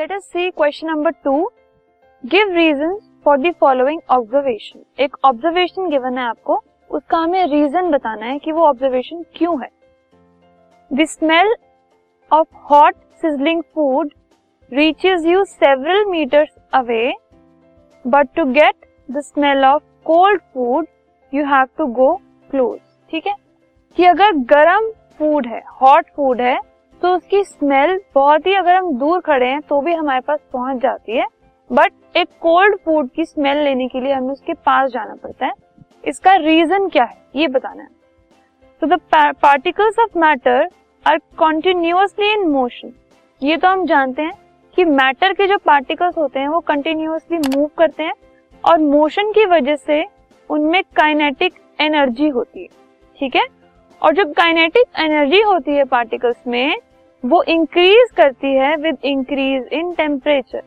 Let 0.00 0.12
us 0.12 0.22
see 0.24 0.50
question 0.50 0.86
number 0.86 1.10
two 1.24 1.32
give 2.24 2.52
reason 2.54 2.96
for 3.24 3.38
the 3.38 3.50
following 3.60 4.00
observation 4.10 5.02
एक 5.02 5.16
observation 5.24 5.88
given 5.90 6.18
है 6.18 6.24
आपको, 6.24 6.56
उसका 6.90 7.18
हमें 7.18 7.46
रीजन 7.46 7.90
बताना 7.90 8.26
है 8.26 8.38
कि 8.38 8.52
वो 8.52 8.62
ऑब्जर्वेशन 8.66 9.22
क्यों 9.34 9.60
है। 9.62 9.68
The 10.90 11.04
smell 11.06 11.54
of 12.30 12.48
hot 12.70 12.94
sizzling 13.22 13.62
food 13.74 14.12
reaches 14.72 15.26
you 15.26 15.44
several 15.44 16.04
metres 16.04 16.56
away 16.74 17.12
but 18.04 18.34
to 18.36 18.44
get 18.52 18.86
the 19.10 19.20
smell 19.20 19.64
of 19.64 19.82
cold 20.06 20.40
food 20.54 20.86
you 21.32 21.44
have 21.44 21.66
to 21.78 21.86
go 22.00 22.14
close 22.50 22.78
ठीक 23.10 23.26
है? 23.26 23.34
कि 23.96 24.04
अगर 24.06 24.32
गर्म 24.56 24.90
फ़ूड 25.18 25.46
है 25.46 25.62
हॉट 25.82 26.10
फ़ूड 26.16 26.40
है 26.40 26.58
तो 27.02 27.14
उसकी 27.16 27.42
स्मेल 27.44 28.00
बहुत 28.14 28.46
ही 28.46 28.54
अगर 28.54 28.74
हम 28.74 28.92
दूर 28.98 29.20
खड़े 29.20 29.46
हैं 29.46 29.60
तो 29.60 29.80
भी 29.80 29.92
हमारे 29.92 30.20
पास 30.20 30.38
पहुँच 30.52 30.80
जाती 30.82 31.16
है। 31.16 31.26
बट 31.70 31.92
एक 32.16 32.28
कोल्ड 32.40 32.76
फ़ूड 32.84 33.08
की 33.10 33.24
स्मेल 33.24 33.58
लेने 33.58 33.86
के 33.88 34.00
लिए 34.00 34.12
हमें 34.12 34.32
उसके 34.32 34.54
पास 34.56 34.90
जाना 34.90 35.14
पड़ता 35.14 35.46
है। 35.46 35.52
इसका 36.04 36.34
रीजन 36.36 36.88
क्या 36.88 37.04
है? 37.04 37.16
ये 37.36 37.48
बताना 37.48 37.82
है। 37.82 37.88
तो 38.82 38.86
the 38.86 39.00
particles 39.12 39.98
of 39.98 40.18
matter 40.18 40.68
are 41.06 41.18
continuously 41.38 42.32
in 42.32 42.46
motion 42.48 42.92
ये 43.42 43.56
तो 43.56 43.68
हम 43.68 43.84
जानते 43.86 44.22
हैं 44.22 44.32
कि 44.76 44.84
मैटर 44.84 45.32
के 45.32 45.46
जो 45.46 45.56
पार्टिकल्स 45.58 46.16
होते 46.18 46.40
हैं, 46.40 46.48
वो 46.48 46.60
कंटिन्यूसली 46.60 47.38
मूव 47.38 47.70
करते 47.78 48.02
हैं 48.02 48.12
और 48.64 48.78
मोशन 48.78 49.32
की 49.32 49.44
वजह 49.46 49.76
से 49.76 50.04
उनमें 50.50 50.82
काइनेटिक 50.96 51.54
एनर्जी 51.80 52.28
होती 52.28 52.62
है। 52.62 52.68
ठीक 53.18 53.36
है? 53.36 53.44
और 54.02 54.14
जो 54.14 54.24
काइनेटिक 54.32 54.98
एनर्जी 54.98 55.40
होती 55.42 55.76
है 55.76 55.84
पार्टिकल्स 55.86 56.36
में 56.46 56.76
वो 57.22 57.42
इंक्रीज 57.44 58.10
करती 58.16 58.54
है 58.54 58.74
विद 58.78 58.98
इंक्रीज 59.04 59.68
इन 59.72 59.92
टेम्परेचर 59.94 60.62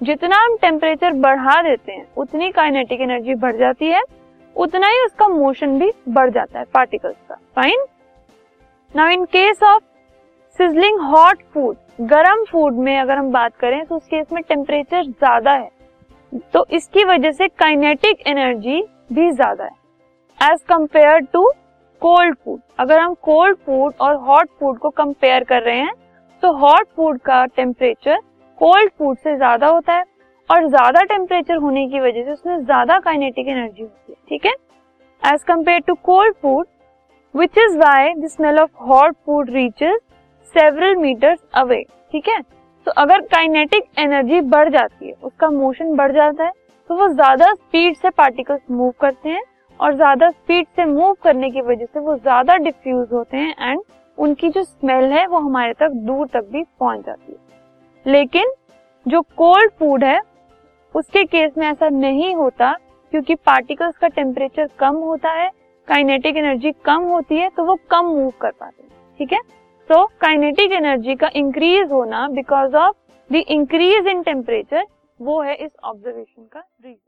जितना 0.00 0.36
हम 0.36 0.56
टेम्परेचर 0.56 1.12
बढ़ा 1.14 1.60
देते 1.62 1.92
हैं, 1.92 2.06
उतनी 2.16 2.50
काइनेटिक 2.52 3.00
एनर्जी 3.00 3.34
बढ़ 3.36 3.56
जाती 3.56 3.86
है, 3.86 4.02
उतना 4.56 4.88
ही 4.88 5.00
उसका 5.04 5.28
मोशन 5.28 5.78
भी 5.78 5.90
बढ़ 6.10 6.30
जाता 6.30 6.58
है 6.58 6.64
पार्टिकल्स 6.74 7.16
का। 7.28 7.34
Fine 7.56 7.84
now 8.94 9.08
in 9.10 9.24
case 9.26 9.62
of 9.64 9.82
sizzling 10.58 11.00
hot 11.02 11.42
food 11.54 11.76
गर्म 12.08 12.44
फ़ूड 12.44 12.74
में 12.76 12.96
अगर 12.98 13.18
हम 13.18 13.30
बात 13.32 13.56
करें 13.56 13.84
तो 13.86 13.96
उस 13.96 14.06
केस 14.06 14.26
में 14.32 14.42
टेम्परेचर 14.44 15.02
ज़्यादा 15.02 15.52
है। 15.52 15.70
तो 16.52 16.64
इसकी 16.70 17.04
वजह 17.04 17.32
से 17.32 17.48
काइनेटिक 17.48 18.26
एनर्जी 18.26 18.80
भी 19.12 19.30
ज़्यादा 19.32 19.64
है। 19.64 20.50
As 20.52 20.62
compare 20.68 21.18
to 21.32 21.50
cold 22.02 22.36
food 22.44 22.60
अगर 22.80 22.98
हम 22.98 23.14
कोल्ड 23.22 23.56
फ़ूड 23.56 23.94
और 24.00 24.14
हॉट 24.26 24.48
फ़ूड 24.58 24.78
को 24.78 24.90
कंपेयर 24.90 25.44
कर 25.44 25.62
रहे 25.62 25.78
हैं 25.78 25.94
तो 26.42 26.52
हॉट 26.58 26.86
फ़ूड 26.96 27.18
का 27.20 27.44
टेम्परेचर 27.46 28.18
कोल्ड 28.58 28.90
फ़ूड 28.98 29.16
से 29.18 29.36
ज़्यादा 29.36 29.66
होता 29.66 29.94
है 29.94 30.04
और 30.50 30.68
ज़्यादा 30.68 31.02
टेम्परेचर 31.04 31.56
होने 31.56 31.86
की 31.88 32.00
वजह 32.00 32.24
से 32.24 32.32
उसमें 32.32 32.64
ज़्यादा 32.64 32.98
काइनेटिक 32.98 33.48
एनर्जी 33.48 33.82
होती 33.82 34.12
है, 34.12 34.16
ठीक 34.28 34.46
है? 34.46 34.52
As 35.22 35.42
compare 35.42 35.80
to 35.86 35.94
cold 36.04 36.34
food 36.42 36.66
which 37.34 37.58
is 37.58 37.76
why 37.78 38.14
the 38.14 38.28
smell 38.28 38.58
of 38.58 38.70
hot 38.82 39.14
food 39.16 39.50
reaches 39.50 39.98
several 40.54 40.96
meters 40.96 41.38
away 41.56 41.82
ठीक 42.12 42.28
है? 42.28 42.40
तो 42.86 42.90
अगर 42.92 43.20
काइनेटिक 43.26 43.84
एनर्जी 43.98 44.40
बढ़ 44.42 44.68
जाती 44.68 45.06
है, 45.06 45.12
उसका 45.14 45.50
मोशन 45.50 45.94
बढ़ 45.96 46.12
जाता 46.12 46.44
है 46.44 46.52
तो 46.90 46.94
वो 46.96 47.08
ज़्यादा 47.08 47.52
स्पीड 47.54 47.96
से 47.96 48.10
पार्टिकल्स 48.12 48.60
मूव 48.70 48.92
करते 49.00 49.28
हैं 49.28 49.42
और 49.80 49.94
ज़्यादा 49.94 50.30
स्पीड 50.30 50.66
से 50.76 50.84
मूव 50.84 51.12
करने 51.22 51.50
की 51.50 51.60
वजह 51.62 51.84
से 51.84 52.00
वो 52.00 52.16
ज़्यादा 52.16 52.56
डिफ्यूज 52.58 53.12
होते 53.12 53.36
हैं 53.36 53.70
एंड 53.70 53.80
उनकी 54.18 54.48
जो 54.48 54.62
स्मेल 54.62 55.12
है 55.12 55.26
वो 55.26 55.38
हमारे 55.38 55.72
तक 55.74 55.90
दूर 56.06 56.26
तक 56.26 56.48
भी 56.52 56.62
पहुँच 56.80 57.04
जाती 57.06 57.32
है। 57.32 58.12
लेकिन 58.12 58.52
जो 59.06 59.20
कोल्ड 59.36 59.70
फ़ूड 59.72 60.04
है, 60.04 60.20
उसके 60.94 61.24
केस 61.26 61.52
में 61.58 61.66
ऐसा 61.66 61.88
नहीं 61.88 62.34
होता 62.34 62.72
क्योंकि 63.12 63.34
पार्टिकल्स 63.36 63.96
का 63.96 64.08
टेम्परेचर 64.10 64.68
कम 64.78 64.96
होता 64.98 65.30
है 65.32 65.50
काइनेटिक 65.88 66.36
एनर्जी 66.36 66.72
कम 66.84 67.02
होती 67.04 67.36
है 67.36 67.48
तो 67.48 67.64
वो 67.64 67.78
कम 67.90 68.06
मूव 68.06 68.32
कर 68.40 68.50
पाते 68.50 68.82
हैं, 68.82 68.90
ठीक 69.20 69.32
है? 69.32 69.40
सो 69.90 70.04
काइनेटिक 70.20 70.72
एनर्जी 70.72 71.14
का 71.14 71.30
इंक्रीज 71.36 71.92
होना 71.92 72.26
because 72.30 72.76
of 72.76 72.96
the 73.30 73.42
increase 73.48 74.06
in 74.06 74.22
temperature 74.22 74.84
वो 75.20 75.40
है 75.42 75.54
इस 75.56 75.70
ऑब्जर्वेशन 75.84 76.42
का 76.44 76.60
reason 76.60 77.07